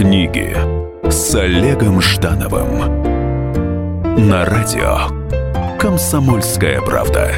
[0.00, 0.56] Книги
[1.10, 3.02] с Олегом Ждановым
[4.30, 7.32] на радио Комсомольская правда.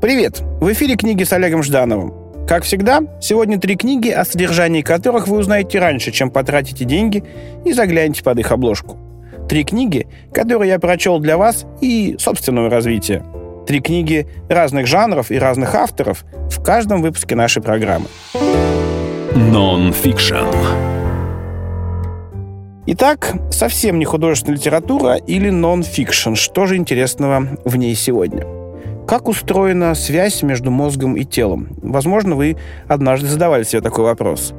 [0.00, 0.40] Привет!
[0.60, 2.46] В эфире книги с Олегом Ждановым.
[2.46, 7.24] Как всегда, сегодня три книги, о содержании которых вы узнаете раньше, чем потратите деньги
[7.64, 8.96] и заглянете под их обложку.
[9.48, 13.24] Три книги, которые я прочел для вас и собственного развития–
[13.68, 18.06] Три книги разных жанров и разных авторов в каждом выпуске нашей программы.
[19.34, 20.46] Нон-фикшн.
[22.86, 26.32] Итак, совсем не художественная литература или нон-фикшн.
[26.32, 28.46] Что же интересного в ней сегодня?
[29.06, 31.68] Как устроена связь между мозгом и телом?
[31.82, 32.56] Возможно, вы
[32.86, 34.54] однажды задавали себе такой вопрос.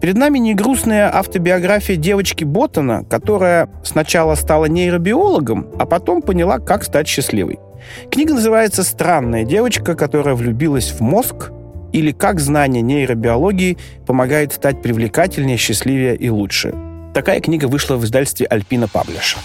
[0.00, 6.82] Перед нами не грустная автобиография девочки ботана, которая сначала стала нейробиологом, а потом поняла, как
[6.82, 7.60] стать счастливой.
[8.10, 11.50] Книга называется «Странная девочка, которая влюбилась в мозг»
[11.92, 16.74] или «Как знание нейробиологии помогает стать привлекательнее, счастливее и лучше».
[17.14, 19.38] Такая книга вышла в издательстве «Альпина Паблиша».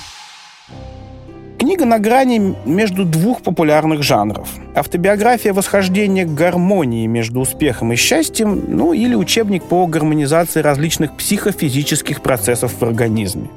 [1.63, 4.49] Книга на грани между двух популярных жанров.
[4.75, 12.21] Автобиография восхождения к гармонии между успехом и счастьем, ну или учебник по гармонизации различных психофизических
[12.21, 13.47] процессов в организме.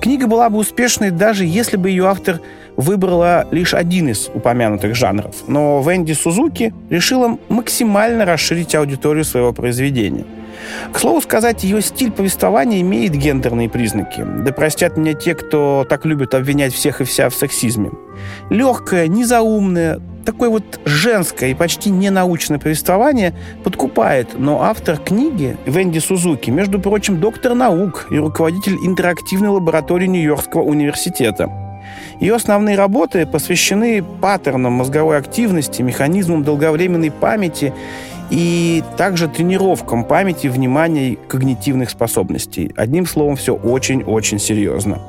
[0.00, 2.40] Книга была бы успешной, даже если бы ее автор
[2.76, 5.34] выбрала лишь один из упомянутых жанров.
[5.48, 10.24] Но Венди Сузуки решила максимально расширить аудиторию своего произведения.
[10.92, 14.24] К слову сказать, ее стиль повествования имеет гендерные признаки.
[14.44, 17.90] Да простят меня те, кто так любит обвинять всех и вся в сексизме.
[18.50, 26.50] Легкое, незаумное, такое вот женское и почти ненаучное повествование подкупает, но автор книги Венди Сузуки,
[26.50, 31.65] между прочим, доктор наук и руководитель интерактивной лаборатории Нью-Йоркского университета.
[32.20, 37.72] Ее основные работы посвящены паттернам мозговой активности, механизмам долговременной памяти
[38.30, 42.72] и также тренировкам памяти, внимания и когнитивных способностей.
[42.76, 45.00] Одним словом, все очень-очень серьезно.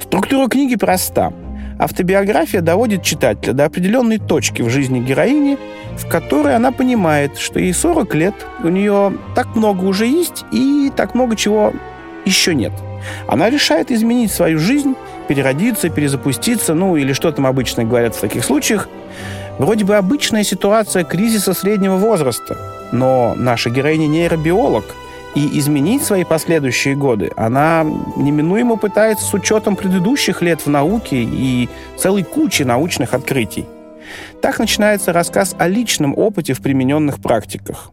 [0.00, 1.32] Структура книги проста.
[1.78, 5.56] Автобиография доводит читателя до определенной точки в жизни героини,
[5.96, 8.34] в которой она понимает, что ей 40 лет,
[8.64, 11.72] у нее так много уже есть и так много чего
[12.24, 12.72] еще нет.
[13.26, 14.94] Она решает изменить свою жизнь,
[15.28, 18.88] переродиться, перезапуститься, ну или что там обычно говорят в таких случаях.
[19.58, 22.56] Вроде бы обычная ситуация кризиса среднего возраста,
[22.92, 24.84] но наша героиня нейробиолог,
[25.34, 27.84] и изменить свои последующие годы она
[28.16, 33.66] неминуемо пытается с учетом предыдущих лет в науке и целой кучи научных открытий.
[34.40, 37.92] Так начинается рассказ о личном опыте в примененных практиках.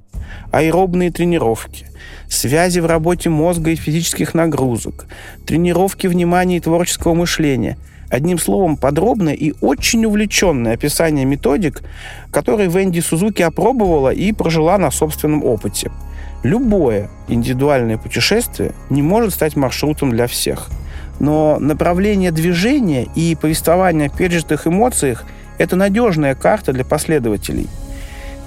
[0.52, 1.88] Аэробные тренировки,
[2.30, 5.08] связи в работе мозга и физических нагрузок,
[5.46, 7.78] тренировки внимания и творческого мышления.
[8.10, 11.82] Одним словом, подробное и очень увлеченное описание методик,
[12.32, 15.92] которые Венди Сузуки опробовала и прожила на собственном опыте.
[16.44, 20.70] Любое индивидуальное путешествие не может стать маршрутом для всех.
[21.20, 25.26] Но направление движения и повествование о пережитых эмоциях–
[25.58, 27.68] это надежная карта для последователей–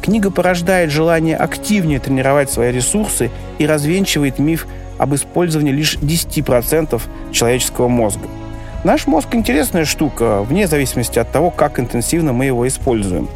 [0.00, 7.00] Книга порождает желание активнее тренировать свои ресурсы и развенчивает миф об использовании лишь 10%
[7.32, 8.26] человеческого мозга.
[8.84, 13.28] Наш мозг– интересная штука, вне зависимости от того, как интенсивно мы его используем.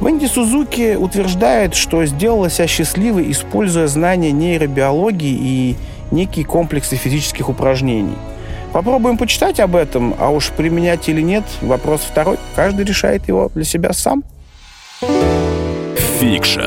[0.00, 5.76] Венди Сузуки утверждает, что сделала себя счастливой, используя знания нейробиологии и
[6.10, 8.16] некие комплексы физических упражнений.
[8.72, 12.38] Попробуем почитать об этом, а уж применять или нет– вопрос второй.
[12.56, 14.24] Каждый решает его для себя сам.
[16.18, 16.60] Fiction.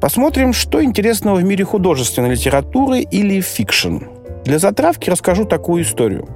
[0.00, 3.98] Посмотрим, что интересного в мире художественной литературы или fiction.
[4.44, 6.26] Для затравки расскажу такую историю.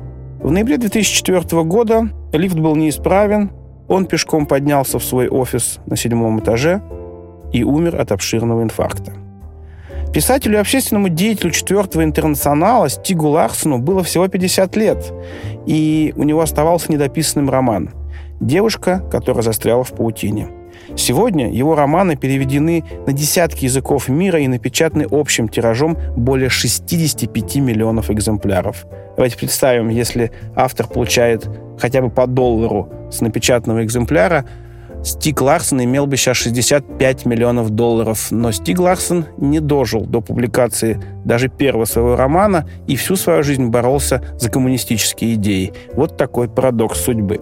[0.40, 3.50] В ноябре 2004 года лифт был неисправен,
[3.88, 6.82] он пешком поднялся в свой офис на седьмом этаже
[7.52, 9.23] и умер от обширного инфаркта.
[10.14, 15.12] Писателю и общественному деятелю четвертого интернационала Стигу Ларсону было всего 50 лет,
[15.66, 17.90] и у него оставался недописанным роман–
[18.40, 20.48] Девушка, которая застряла в паутине.
[20.96, 28.10] Сегодня его романы переведены на десятки языков мира и напечатаны общим тиражом более 65 миллионов
[28.10, 28.84] экземпляров.
[29.16, 31.48] Давайте представим, если автор получает
[31.78, 34.44] хотя бы по доллару с напечатанного экземпляра,
[35.04, 40.98] Стиг Ларсон имел бы сейчас 65 миллионов долларов, но Стиг Ларсон не дожил до публикации
[41.26, 45.74] даже первого своего романа и всю свою жизнь боролся за коммунистические идеи.
[45.92, 47.40] Вот такой парадокс судьбы.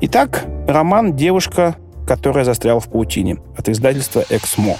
[0.00, 1.76] Итак, роман «Девушка,
[2.08, 4.76] которая застряла в паутине» от издательства «Эксмо».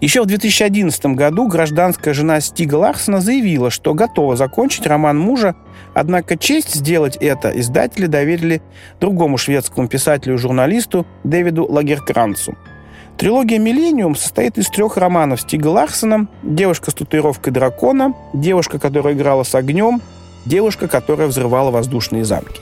[0.00, 5.56] Еще в 2011 году гражданская жена Стига Ларсона заявила, что готова закончить роман мужа,
[5.92, 8.62] однако честь сделать это издатели доверили
[9.00, 12.56] другому шведскому писателю и журналисту Дэвиду Лагеркранцу.
[13.16, 19.42] Трилогия «Миллениум» состоит из трех романов Стига Ларсона «Девушка с татуировкой дракона», «Девушка, которая играла
[19.42, 20.00] с огнем»,
[20.46, 22.60] «Девушка, которая взрывала воздушные замки»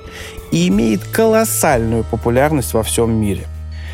[0.53, 3.43] и имеет колоссальную популярность во всем мире.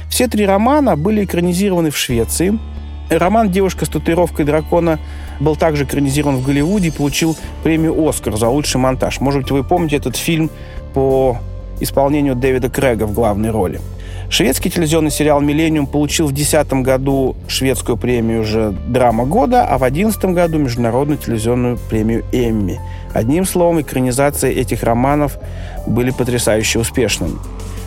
[0.09, 2.57] Все три романа были экранизированы в Швеции–
[3.19, 4.99] Роман «Девушка с татуировкой дракона»
[5.41, 9.21] был также экранизирован в Голливуде и получил премию «Оскар» за лучший монтаж.
[9.21, 10.51] Может быть, вы помните этот фильм
[10.95, 11.39] по
[11.81, 13.81] исполнению Дэвида Крэга в главной роли.
[14.31, 19.81] Шведский телевизионный сериал «Миллениум» получил в 2010 году шведскую премию уже «Драма года», а в
[19.81, 22.81] 2011 году международную телевизионную премию «Эмми».
[23.13, 25.37] Одним словом, экранизации этих романов
[25.87, 27.37] были потрясающе успешными.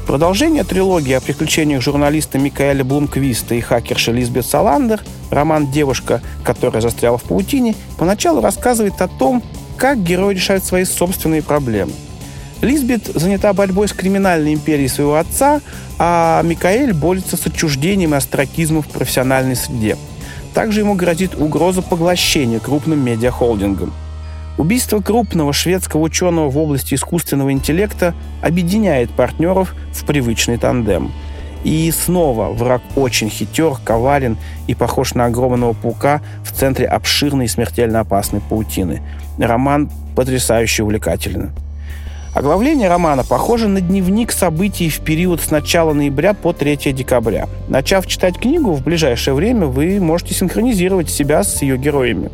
[0.06, 7.18] Продолжение трилогии о приключениях журналиста Микаэля Блумквиста и хакерши Лизбет Саландер, роман «Девушка, которая застряла
[7.18, 9.42] в паутине», поначалу рассказывает о том,
[9.78, 11.92] как герой решает свои собственные проблемы.
[12.62, 15.60] Лизбет занята борьбой с криминальной империей своего отца,
[15.98, 19.98] а Микаэль борется с отчуждением и астракизмом в профессиональной среде.
[20.54, 23.92] Также ему грозит угроза поглощения крупным медиахолдингом–
[24.58, 31.12] Убийство крупного шведского ученого в области искусственного интеллекта объединяет партнеров в привычный тандем.
[31.66, 34.38] И снова враг очень хитер, коварен
[34.68, 39.02] и похож на огромного паука в центре обширной и смертельно опасной паутины.
[39.40, 41.52] Роман потрясающе увлекателен.
[42.34, 47.48] Оглавление романа похоже на дневник событий в период с начала ноября по 3 декабря.
[47.68, 52.30] Начав читать книгу, в ближайшее время вы можете синхронизировать себя с ее героями.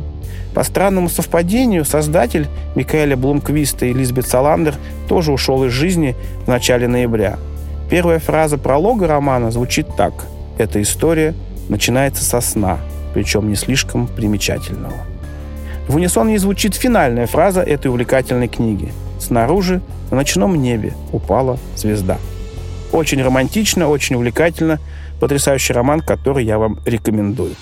[0.54, 4.74] По странному совпадению, создатель Микаэля Блумквиста и Лизбет Саландер
[5.08, 6.14] тоже ушел из жизни
[6.44, 7.38] в начале ноября.
[7.88, 10.12] Первая фраза пролога романа звучит так.
[10.58, 11.34] Эта история
[11.68, 12.78] начинается со сна,
[13.14, 14.94] причем не слишком примечательного.
[15.88, 18.92] В унисон ей звучит финальная фраза этой увлекательной книги.
[19.18, 22.18] Снаружи, на ночном небе, упала звезда.
[22.92, 24.78] Очень романтично, очень увлекательно.
[25.18, 27.54] Потрясающий роман, который я вам рекомендую.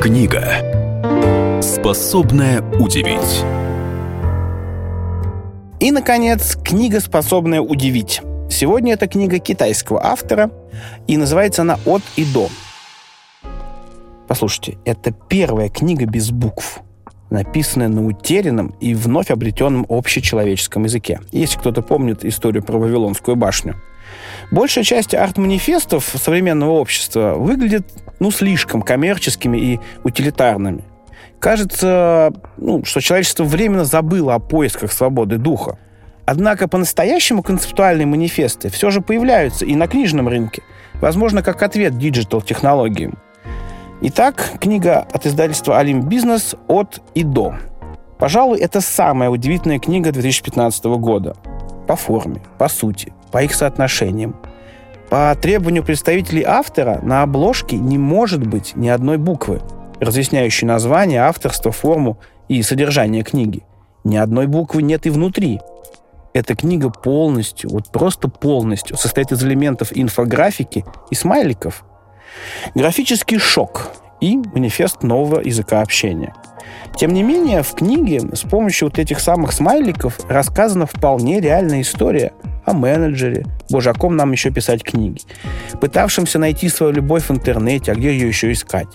[0.00, 0.89] Книга
[1.80, 3.42] Способная удивить.
[5.80, 8.20] И, наконец, книга, способная удивить.
[8.50, 10.50] Сегодня это книга китайского автора,
[11.06, 12.50] и называется она «От и до».
[14.28, 16.80] Послушайте, это первая книга без букв,
[17.30, 21.20] написанная на утерянном и вновь обретенном общечеловеческом языке.
[21.32, 23.76] Если кто-то помнит историю про Вавилонскую башню.
[24.50, 27.86] Большая часть арт-манифестов современного общества выглядит
[28.18, 30.89] ну, слишком коммерческими и утилитарными.
[31.40, 35.78] Кажется, ну, что человечество временно забыло о поисках свободы духа.
[36.26, 40.62] Однако по-настоящему концептуальные манифесты все же появляются и на книжном рынке,
[41.00, 43.18] возможно, как ответ диджитал-технологиям.
[44.02, 47.54] Итак, книга от издательства «Алим Бизнес» от и до.
[48.18, 51.34] Пожалуй, это самая удивительная книга 2015 года.
[51.88, 54.36] По форме, по сути, по их соотношениям.
[55.08, 59.62] По требованию представителей автора на обложке не может быть ни одной буквы–
[60.00, 62.18] разъясняющий название, авторство, форму
[62.48, 63.62] и содержание книги.
[64.04, 65.60] Ни одной буквы нет и внутри.
[66.32, 71.84] Эта книга полностью, вот просто полностью состоит из элементов инфографики и смайликов.
[72.74, 76.34] Графический шок и манифест нового языка общения.
[76.96, 82.32] Тем не менее, в книге с помощью вот этих самых смайликов рассказана вполне реальная история
[82.70, 85.20] о менеджере, боже, о ком нам еще писать книги,
[85.80, 88.88] пытавшемся найти свою любовь в интернете, а где ее еще искать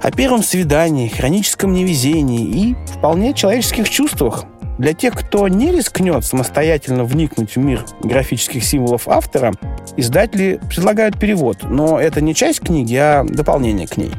[0.00, 4.44] о первом свидании, хроническом невезении и вполне человеческих чувствах.
[4.78, 9.52] Для тех, кто не рискнет самостоятельно вникнуть в мир графических символов автора,
[9.96, 14.12] издатели предлагают перевод, но это не часть книги, а дополнение к ней.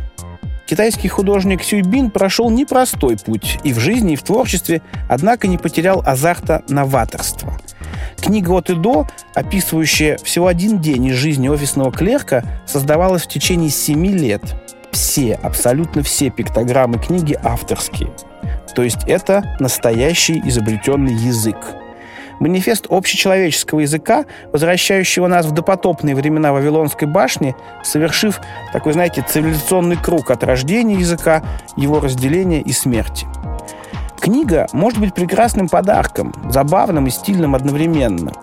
[0.65, 5.57] Китайский художник Сюй Бин прошел непростой путь и в жизни, и в творчестве, однако не
[5.57, 7.57] потерял азарта новаторства.
[8.19, 13.69] Книга от и до, описывающая всего один день из жизни офисного клерка, создавалась в течение
[13.69, 14.41] семи лет–
[14.91, 18.09] все, абсолютно все пиктограммы книги авторские.
[18.75, 21.57] То есть это настоящий изобретенный язык.
[22.39, 28.39] Манифест общечеловеческого языка, возвращающего нас в допотопные времена Вавилонской башни, совершив
[28.71, 31.43] такой, знаете, цивилизационный круг от рождения языка,
[31.75, 33.27] его разделения и смерти.
[34.29, 38.31] Книга может быть прекрасным подарком, забавным и стильным одновременно–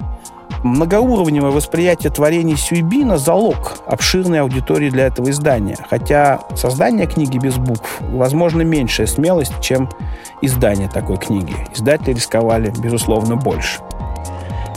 [0.65, 5.77] Многоуровневое восприятие творений Сюйбина– залог обширной аудитории для этого издания.
[5.89, 9.89] Хотя создание книги без букв, возможно, меньшая смелость, чем
[10.43, 11.55] издание такой книги.
[11.73, 13.81] Издатели рисковали, безусловно, больше.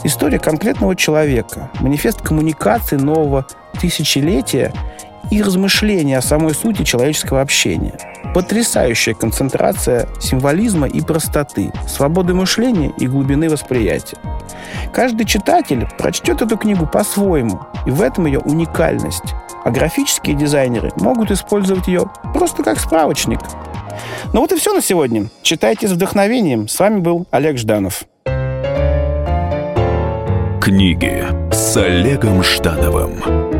[0.04, 3.46] История конкретного человека, манифест коммуникации нового
[3.80, 4.72] тысячелетия
[5.30, 7.94] и размышления о самой сути человеческого общения.
[8.34, 14.18] Потрясающая концентрация символизма и простоты, свободы мышления и глубины восприятия.
[14.92, 19.34] Каждый читатель прочтет эту книгу по-своему, и в этом ее уникальность.
[19.64, 23.40] А графические дизайнеры могут использовать ее просто как справочник.
[24.32, 25.26] Ну вот и все на сегодня.
[25.42, 26.68] Читайте с вдохновением.
[26.68, 28.04] С вами был Олег Жданов.
[30.60, 33.59] Книги с Олегом Ждановым.